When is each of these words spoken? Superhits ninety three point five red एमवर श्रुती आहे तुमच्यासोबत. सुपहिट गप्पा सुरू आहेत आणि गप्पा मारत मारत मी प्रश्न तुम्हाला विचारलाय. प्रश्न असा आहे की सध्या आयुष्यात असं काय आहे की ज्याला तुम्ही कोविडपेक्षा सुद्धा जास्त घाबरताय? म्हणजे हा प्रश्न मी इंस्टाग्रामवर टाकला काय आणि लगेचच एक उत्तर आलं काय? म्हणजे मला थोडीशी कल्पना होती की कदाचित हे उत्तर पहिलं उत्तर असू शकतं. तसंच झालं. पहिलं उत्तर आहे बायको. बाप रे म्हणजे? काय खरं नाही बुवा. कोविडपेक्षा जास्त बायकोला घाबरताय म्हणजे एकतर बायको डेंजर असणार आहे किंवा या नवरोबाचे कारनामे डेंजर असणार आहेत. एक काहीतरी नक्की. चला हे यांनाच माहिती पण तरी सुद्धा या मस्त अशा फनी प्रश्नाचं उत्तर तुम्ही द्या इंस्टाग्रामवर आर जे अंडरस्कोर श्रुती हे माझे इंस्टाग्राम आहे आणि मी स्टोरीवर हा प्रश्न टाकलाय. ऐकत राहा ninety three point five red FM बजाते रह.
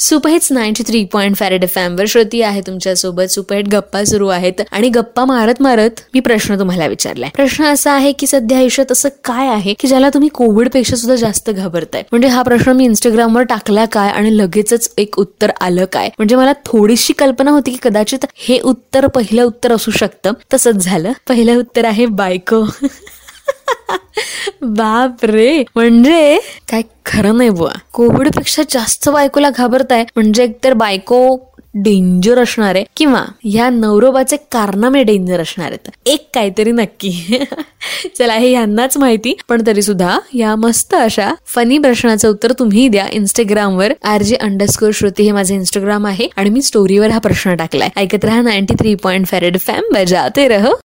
Superhits 0.00 0.52
ninety 0.52 0.82
three 0.82 1.04
point 1.04 1.36
five red 1.36 1.64
एमवर 1.76 2.04
श्रुती 2.08 2.42
आहे 2.42 2.60
तुमच्यासोबत. 2.60 3.22
सुपहिट 3.22 3.68
गप्पा 3.68 4.04
सुरू 4.04 4.28
आहेत 4.28 4.52
आणि 4.72 4.88
गप्पा 4.88 5.24
मारत 5.24 5.54
मारत 5.60 5.90
मी 6.14 6.20
प्रश्न 6.20 6.58
तुम्हाला 6.58 6.86
विचारलाय. 6.86 7.30
प्रश्न 7.34 7.64
असा 7.64 7.92
आहे 7.92 8.12
की 8.12 8.26
सध्या 8.26 8.58
आयुष्यात 8.58 8.92
असं 8.92 9.08
काय 9.24 9.48
आहे 9.48 9.74
की 9.74 9.88
ज्याला 9.88 10.08
तुम्ही 10.08 10.28
कोविडपेक्षा 10.28 10.96
सुद्धा 10.96 11.16
जास्त 11.16 11.50
घाबरताय? 11.50 12.02
म्हणजे 12.10 12.28
हा 12.28 12.42
प्रश्न 12.42 12.72
मी 12.72 12.84
इंस्टाग्रामवर 12.84 13.42
टाकला 13.42 13.84
काय 13.84 14.10
आणि 14.10 14.38
लगेचच 14.38 14.94
एक 14.98 15.18
उत्तर 15.18 15.50
आलं 15.60 15.84
काय? 15.92 16.06
म्हणजे 16.18 16.36
मला 16.36 16.52
थोडीशी 16.52 17.12
कल्पना 17.12 17.50
होती 17.50 17.70
की 17.70 17.78
कदाचित 17.82 18.26
हे 18.34 18.60
उत्तर 18.60 19.06
पहिलं 19.06 19.42
उत्तर 19.42 19.72
असू 19.72 19.90
शकतं. 19.90 20.32
तसंच 20.54 20.74
झालं. 20.74 21.12
पहिलं 21.28 21.58
उत्तर 21.58 21.84
आहे 21.84 22.06
बायको. 22.06 22.64
बाप 24.62 25.24
रे 25.24 25.64
म्हणजे? 25.74 26.38
काय 26.68 26.82
खरं 27.06 27.36
नाही 27.36 27.50
बुवा. 27.50 27.70
कोविडपेक्षा 27.92 28.62
जास्त 28.70 29.08
बायकोला 29.08 29.50
घाबरताय 29.50 30.04
म्हणजे 30.16 30.44
एकतर 30.44 30.72
बायको 30.72 31.50
डेंजर 31.74 32.38
असणार 32.38 32.74
आहे 32.74 32.84
किंवा 32.96 33.24
या 33.44 33.70
नवरोबाचे 33.70 34.36
कारनामे 34.36 35.02
डेंजर 35.02 35.40
असणार 35.40 35.66
आहेत. 35.66 35.90
एक 36.06 36.28
काहीतरी 36.34 36.72
नक्की. 36.72 37.38
चला 38.18 38.34
हे 38.34 38.50
यांनाच 38.50 38.96
माहिती 38.96 39.34
पण 39.48 39.62
तरी 39.66 39.82
सुद्धा 39.82 40.18
या 40.34 40.56
मस्त 40.56 40.94
अशा 40.94 41.34
फनी 41.46 41.78
प्रश्नाचं 41.78 42.28
उत्तर 42.28 42.52
तुम्ही 42.52 42.88
द्या 42.88 43.06
इंस्टाग्रामवर 43.12 43.92
आर 44.04 44.22
जे 44.22 44.36
अंडरस्कोर 44.36 44.90
श्रुती 44.94 45.22
हे 45.22 45.32
माझे 45.32 45.54
इंस्टाग्राम 45.54 46.06
आहे 46.06 46.28
आणि 46.36 46.50
मी 46.50 46.62
स्टोरीवर 46.62 47.10
हा 47.10 47.18
प्रश्न 47.18 47.54
टाकलाय. 47.54 47.88
ऐकत 47.96 48.24
राहा 48.24 48.42
ninety 48.42 48.74
three 48.74 48.94
point 48.94 49.26
five red 49.26 49.58
FM 49.58 49.82
बजाते 49.94 50.48
रह. 50.48 50.70